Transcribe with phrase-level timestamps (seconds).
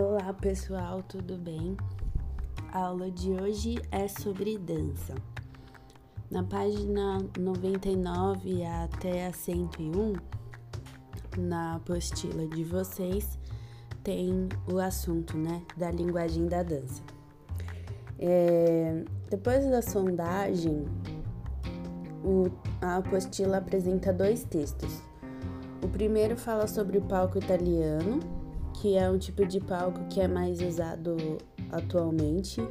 [0.00, 1.76] Olá pessoal, tudo bem?
[2.72, 5.14] A aula de hoje é sobre dança.
[6.30, 10.14] Na página 99 até a 101,
[11.36, 13.38] na apostila de vocês,
[14.02, 17.02] tem o assunto, né, da linguagem da dança.
[18.18, 20.86] É, depois da sondagem,
[22.24, 22.46] o,
[22.80, 25.02] a apostila apresenta dois textos.
[25.84, 28.39] O primeiro fala sobre o palco italiano
[28.80, 31.14] que é um tipo de palco que é mais usado
[31.70, 32.62] atualmente,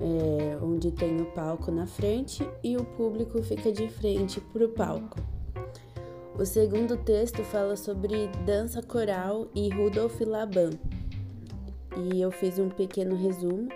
[0.00, 4.68] é, onde tem o palco na frente e o público fica de frente para o
[4.68, 5.18] palco.
[6.38, 10.70] O segundo texto fala sobre dança coral e Rudolf Laban.
[11.96, 13.68] E eu fiz um pequeno resumo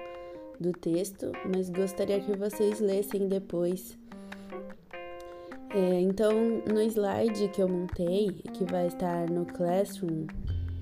[0.61, 3.99] do texto, mas gostaria que vocês lessem depois.
[5.71, 6.33] É, então,
[6.73, 10.27] no slide que eu montei, que vai estar no Classroom,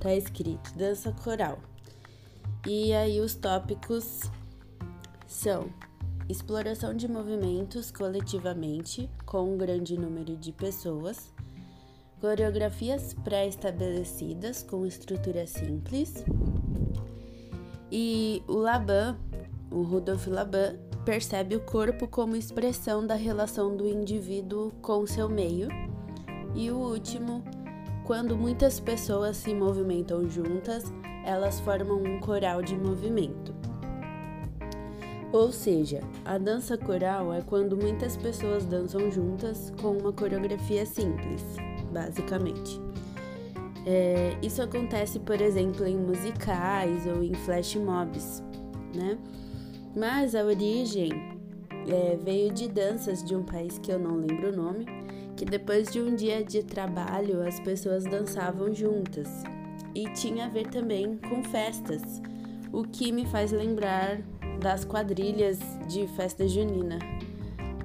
[0.04, 1.58] tá escrito dança coral.
[2.66, 4.30] E aí os tópicos
[5.26, 5.70] são
[6.28, 11.32] exploração de movimentos coletivamente com um grande número de pessoas,
[12.20, 16.22] coreografias pré-estabelecidas com estrutura simples.
[17.90, 19.16] E o Laban,
[19.70, 25.68] o Rudolf Laban, percebe o corpo como expressão da relação do indivíduo com seu meio.
[26.54, 27.42] E o último,
[28.04, 30.92] quando muitas pessoas se movimentam juntas,
[31.24, 33.54] elas formam um coral de movimento.
[35.32, 41.42] Ou seja, a dança coral é quando muitas pessoas dançam juntas com uma coreografia simples,
[41.90, 42.80] basicamente.
[43.86, 48.42] É, isso acontece, por exemplo, em musicais ou em flash mobs,
[48.94, 49.18] né?
[49.96, 51.10] Mas a origem
[51.88, 54.86] é, veio de danças de um país que eu não lembro o nome,
[55.36, 59.28] que depois de um dia de trabalho as pessoas dançavam juntas.
[59.94, 62.02] E tinha a ver também com festas,
[62.72, 64.20] o que me faz lembrar
[64.60, 66.98] das quadrilhas de festa junina,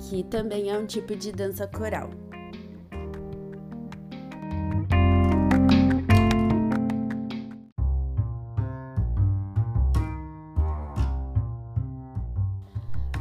[0.09, 2.09] que também é um tipo de dança coral.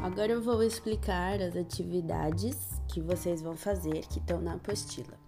[0.03, 5.19] Agora eu vou explicar as atividades que vocês vão fazer, que estão na apostila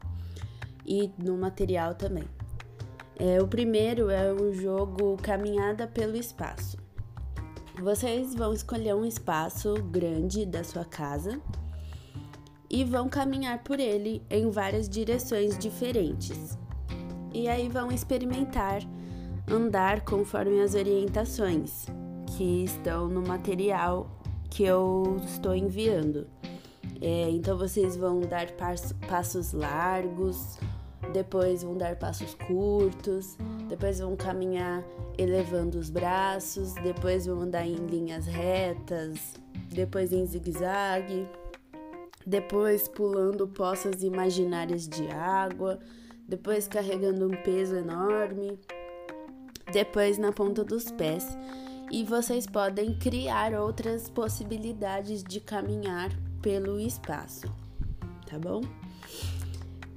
[0.87, 2.25] e no material também.
[3.19, 6.79] É, o primeiro é o jogo Caminhada pelo Espaço.
[7.81, 11.41] Vocês vão escolher um espaço grande da sua casa
[12.69, 16.57] e vão caminhar por ele em várias direções diferentes.
[17.33, 18.83] E aí vão experimentar
[19.51, 21.87] andar conforme as orientações
[22.37, 24.20] que estão no material
[24.51, 26.27] que eu estou enviando.
[27.01, 28.49] É, então vocês vão dar
[29.09, 30.59] passos largos,
[31.13, 33.39] depois vão dar passos curtos,
[33.69, 34.85] depois vão caminhar
[35.17, 39.35] elevando os braços, depois vão andar em linhas retas,
[39.69, 41.27] depois em zigue-zague,
[42.27, 45.79] depois pulando poças imaginárias de água,
[46.29, 48.59] depois carregando um peso enorme,
[49.73, 51.27] depois na ponta dos pés.
[51.91, 57.53] E vocês podem criar outras possibilidades de caminhar pelo espaço,
[58.27, 58.61] tá bom?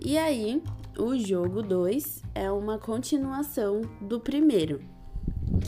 [0.03, 0.61] E aí,
[0.97, 4.79] o jogo 2 é uma continuação do primeiro,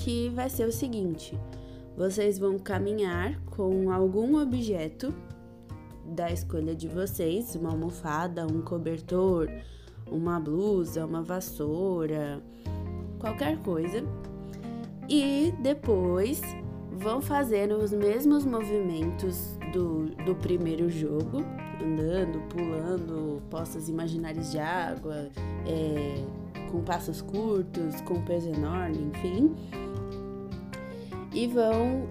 [0.03, 1.37] que vai ser o seguinte:
[1.95, 5.13] vocês vão caminhar com algum objeto
[6.05, 9.47] da escolha de vocês, uma almofada, um cobertor,
[10.09, 12.41] uma blusa, uma vassoura,
[13.19, 14.03] qualquer coisa.
[15.07, 16.41] E depois
[16.91, 21.43] vão fazer os mesmos movimentos do, do primeiro jogo,
[21.81, 25.29] andando, pulando, poças imaginárias de água,
[25.67, 26.23] é,
[26.71, 29.55] com passos curtos, com peso enorme, enfim.
[31.33, 32.07] E vão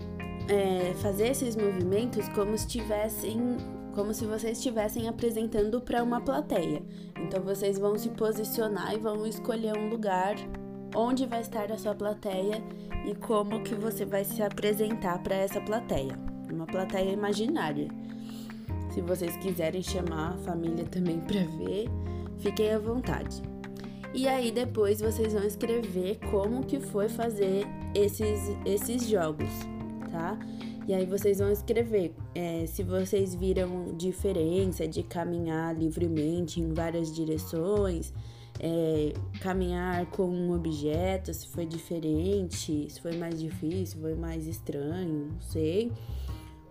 [0.48, 3.56] é, fazer esses movimentos como se tivessem
[3.94, 6.82] como se vocês estivessem apresentando para uma plateia.
[7.16, 10.34] Então vocês vão se posicionar e vão escolher um lugar
[10.94, 12.62] onde vai estar a sua plateia
[13.06, 16.18] e como que você vai se apresentar para essa plateia.
[16.50, 17.88] Uma plateia imaginária.
[18.90, 21.88] Se vocês quiserem chamar a família também para ver,
[22.38, 23.42] fiquem à vontade.
[24.14, 29.50] E aí depois vocês vão escrever como que foi fazer esses, esses jogos,
[30.12, 30.38] tá?
[30.86, 37.12] E aí vocês vão escrever é, se vocês viram diferença de caminhar livremente em várias
[37.12, 38.12] direções,
[38.60, 45.30] é, caminhar com um objeto, se foi diferente, se foi mais difícil, foi mais estranho,
[45.32, 45.92] não sei.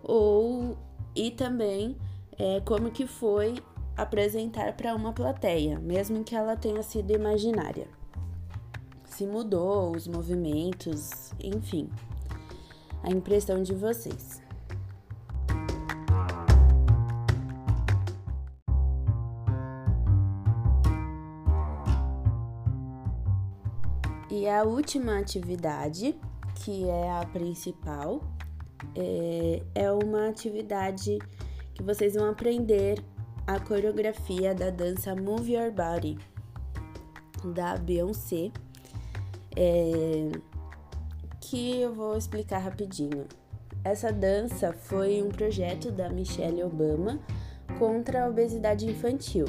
[0.02, 0.76] Ou
[1.14, 1.96] e também
[2.38, 3.54] é, como que foi
[3.96, 7.86] apresentar para uma plateia, mesmo que ela tenha sido imaginária.
[9.04, 11.88] se mudou, os movimentos, enfim,
[13.00, 14.33] a impressão de vocês.
[24.44, 26.14] E a última atividade,
[26.56, 28.20] que é a principal,
[28.94, 31.16] é, é uma atividade
[31.72, 33.02] que vocês vão aprender
[33.46, 36.18] a coreografia da dança Move Your Body
[37.54, 38.52] da Beyoncé,
[39.56, 40.30] é,
[41.40, 43.24] que eu vou explicar rapidinho.
[43.82, 47.18] Essa dança foi um projeto da Michelle Obama
[47.78, 49.46] contra a obesidade infantil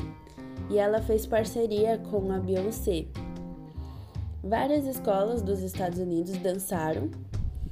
[0.69, 3.07] e ela fez parceria com a Beyoncé.
[4.45, 7.09] Várias escolas dos Estados Unidos dançaram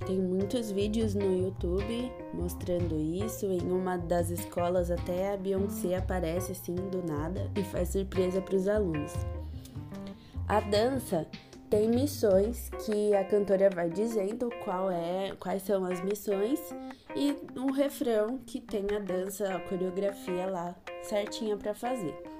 [0.07, 3.45] tem muitos vídeos no YouTube mostrando isso.
[3.45, 8.55] Em uma das escolas, até a Beyoncé aparece assim do nada e faz surpresa para
[8.55, 9.13] os alunos.
[10.47, 11.25] A dança
[11.69, 16.59] tem missões que a cantora vai dizendo qual é, quais são as missões
[17.15, 22.32] e um refrão que tem a dança, a coreografia lá certinha para fazer.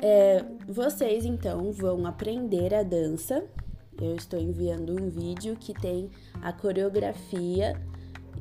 [0.00, 3.44] É, vocês então vão aprender a dança
[4.00, 6.08] eu estou enviando um vídeo que tem
[6.40, 7.74] a coreografia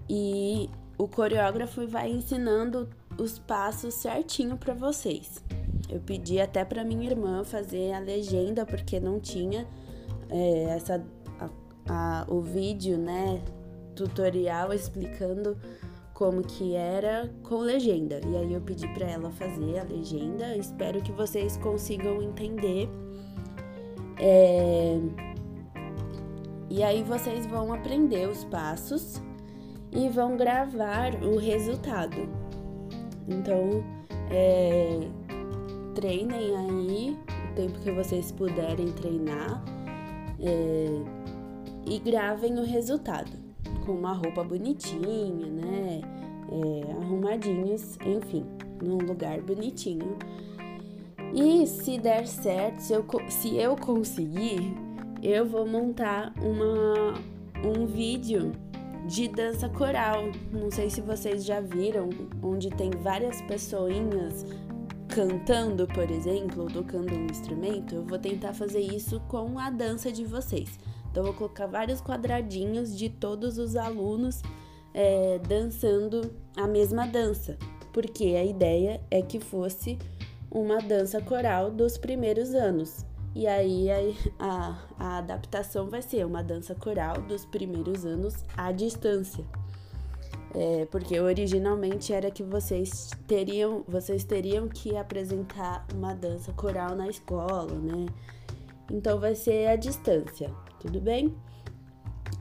[0.07, 2.87] e o coreógrafo vai ensinando
[3.17, 5.43] os passos certinho para vocês.
[5.89, 9.67] Eu pedi até para minha irmã fazer a legenda porque não tinha
[10.29, 11.03] é, essa
[11.39, 11.49] a,
[11.89, 13.41] a, o vídeo, né,
[13.95, 15.57] tutorial explicando
[16.17, 18.19] como que era com legenda.
[18.27, 20.57] E aí eu pedi para ela fazer a legenda.
[20.57, 22.89] Espero que vocês consigam entender.
[24.19, 24.99] É,
[26.71, 29.21] e aí vocês vão aprender os passos
[29.91, 32.27] e vão gravar o resultado.
[33.27, 33.83] Então,
[34.31, 35.01] é,
[35.93, 37.17] treinem aí
[37.51, 39.63] o tempo que vocês puderem treinar
[40.39, 41.03] é,
[41.85, 43.46] e gravem o resultado
[43.87, 46.01] com uma roupa bonitinha, né?
[46.51, 48.45] É, arrumadinhos, enfim,
[48.83, 50.17] num lugar bonitinho.
[51.33, 54.75] E se der certo, se eu, se eu conseguir,
[55.23, 57.13] eu vou montar uma,
[57.65, 58.51] um vídeo
[59.07, 60.23] de dança coral.
[60.51, 62.09] Não sei se vocês já viram,
[62.43, 64.45] onde tem várias pessoinhas
[65.07, 67.95] cantando, por exemplo, tocando um instrumento.
[67.95, 70.77] Eu vou tentar fazer isso com a dança de vocês.
[71.17, 74.43] Então, vou colocar vários quadradinhos de todos os alunos
[74.93, 77.57] é, dançando a mesma dança,
[77.91, 79.97] porque a ideia é que fosse
[80.51, 83.03] uma dança coral dos primeiros anos.
[83.33, 83.87] E aí
[84.37, 89.43] a, a, adaptação vai ser uma dança coral dos primeiros anos à distância.
[90.53, 97.07] É, porque originalmente era que vocês teriam, vocês teriam que apresentar uma dança coral na
[97.07, 98.05] escola, né?
[98.91, 100.49] Então vai ser à distância,
[100.79, 101.33] tudo bem?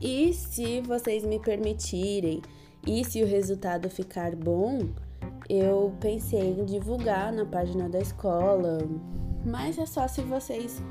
[0.01, 2.41] E se vocês me permitirem
[2.85, 4.89] e se o resultado ficar bom,
[5.49, 8.79] eu pensei em divulgar na página da escola,
[9.45, 10.81] mas é só se vocês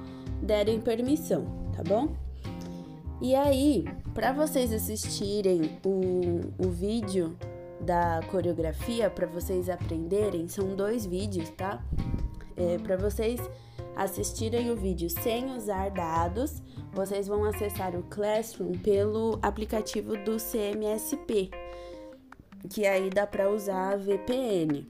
[0.42, 2.08] derem permissão, tá bom?
[3.20, 7.36] E aí, para vocês assistirem o, o vídeo
[7.80, 11.82] da coreografia, para vocês aprenderem, são dois vídeos, tá?
[12.56, 13.40] É, para vocês
[13.96, 16.62] assistirem o vídeo sem usar dados,
[16.92, 21.50] vocês vão acessar o Classroom pelo aplicativo do CMSP,
[22.68, 24.86] que aí dá para usar a VPN.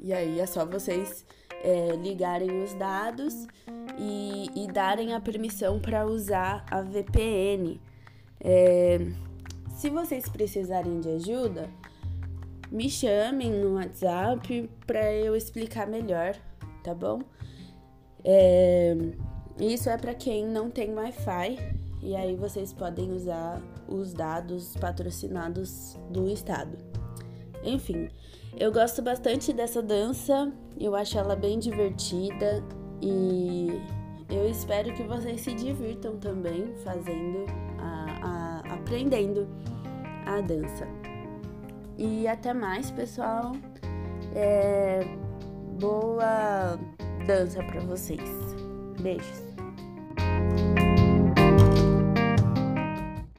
[0.00, 1.26] E aí é só vocês
[1.62, 3.46] é, ligarem os dados
[3.98, 7.80] e, e darem a permissão para usar a VPN.
[8.40, 8.98] É,
[9.76, 11.68] se vocês precisarem de ajuda,
[12.70, 16.36] me chamem no WhatsApp para eu explicar melhor,
[16.82, 17.20] tá bom?
[18.24, 18.96] É,
[19.60, 21.58] isso é para quem não tem Wi-Fi
[22.02, 26.78] e aí vocês podem usar os dados patrocinados do estado.
[27.64, 28.08] Enfim,
[28.56, 32.62] eu gosto bastante dessa dança, eu acho ela bem divertida
[33.02, 33.68] e
[34.30, 37.46] eu espero que vocês se divirtam também fazendo,
[37.78, 39.48] a, a, aprendendo
[40.26, 40.86] a dança.
[41.96, 43.52] E até mais, pessoal.
[44.34, 45.00] É,
[45.78, 46.78] boa
[47.26, 48.20] dança para vocês.
[49.00, 49.47] Beijos.